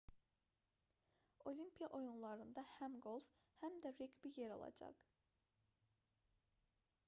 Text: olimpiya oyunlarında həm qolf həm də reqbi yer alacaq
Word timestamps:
olimpiya 1.51 1.89
oyunlarında 1.99 2.63
həm 2.71 2.95
qolf 3.05 3.29
həm 3.65 3.77
də 3.85 3.95
reqbi 4.03 4.35
yer 4.41 4.55
alacaq 4.59 5.05